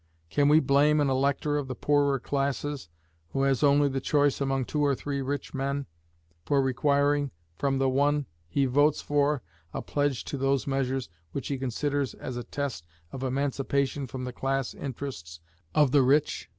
[0.31, 2.89] Can we blame an elector of the poorer classes,
[3.33, 5.85] who has only the choice among two or three rich men,
[6.43, 9.43] for requiring from the one he votes for
[9.75, 14.33] a pledge to those measures which he considers as a test of emancipation from the
[14.33, 15.39] class interests
[15.75, 16.49] of the rich?